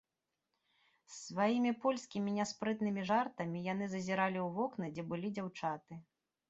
З 1.15 1.15
сваімі 1.25 1.73
польскімі 1.85 2.35
няспрытнымі 2.39 3.01
жартамі 3.11 3.65
яны 3.73 3.85
зазіралі 3.93 4.39
ў 4.47 4.53
вокны, 4.59 4.85
дзе 4.99 5.03
былі 5.13 5.29
дзяўчаты. 5.39 5.93